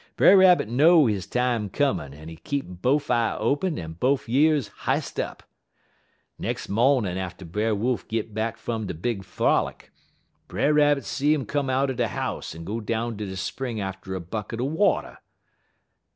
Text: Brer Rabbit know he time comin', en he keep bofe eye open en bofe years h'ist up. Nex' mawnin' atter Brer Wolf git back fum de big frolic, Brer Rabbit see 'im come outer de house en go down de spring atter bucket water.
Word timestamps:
Brer 0.15 0.35
Rabbit 0.35 0.67
know 0.67 1.05
he 1.05 1.21
time 1.21 1.69
comin', 1.69 2.11
en 2.11 2.27
he 2.27 2.35
keep 2.37 2.65
bofe 2.65 3.11
eye 3.11 3.37
open 3.39 3.77
en 3.77 3.93
bofe 3.99 4.27
years 4.27 4.71
h'ist 4.87 5.19
up. 5.23 5.43
Nex' 6.39 6.67
mawnin' 6.67 7.19
atter 7.19 7.45
Brer 7.45 7.75
Wolf 7.75 8.07
git 8.07 8.33
back 8.33 8.57
fum 8.57 8.87
de 8.87 8.95
big 8.95 9.23
frolic, 9.23 9.91
Brer 10.47 10.73
Rabbit 10.73 11.05
see 11.05 11.35
'im 11.35 11.45
come 11.45 11.69
outer 11.69 11.93
de 11.93 12.07
house 12.07 12.55
en 12.55 12.63
go 12.63 12.79
down 12.79 13.15
de 13.15 13.35
spring 13.37 13.79
atter 13.79 14.19
bucket 14.19 14.59
water. 14.59 15.19